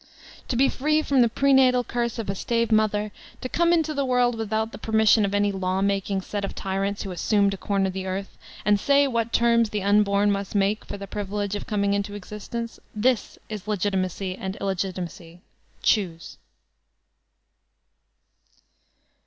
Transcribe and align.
To 0.47 0.55
be 0.55 0.67
free 0.67 1.03
from 1.03 1.21
the 1.21 1.29
prenatal 1.29 1.83
curse 1.83 2.17
of 2.17 2.27
a 2.27 2.33
slave 2.33 2.71
mother, 2.71 3.11
to 3.39 3.47
come 3.47 3.71
into 3.71 3.93
the 3.93 4.03
world 4.03 4.33
without 4.33 4.71
the 4.71 4.79
permission 4.79 5.25
of 5.25 5.35
any 5.35 5.51
law 5.51 5.79
making 5.83 6.21
set 6.21 6.43
of 6.43 6.55
tyrants 6.55 7.03
who 7.03 7.11
assume 7.11 7.51
to 7.51 7.57
comer 7.57 7.87
the 7.91 8.07
earth, 8.07 8.35
and 8.65 8.79
say 8.79 9.05
what 9.07 9.31
terms 9.31 9.69
the 9.69 9.83
un 9.83 10.01
bom 10.01 10.31
must 10.31 10.55
make 10.55 10.85
for 10.85 10.97
the 10.97 11.05
privilege 11.05 11.53
of 11.53 11.67
coming 11.67 11.93
into 11.93 12.15
exist 12.15 12.55
ence. 12.55 12.79
This 12.95 13.37
is 13.47 13.67
legitimacy 13.67 14.35
and 14.35 14.55
illegitimacy! 14.55 15.41
Choose. 15.83 16.37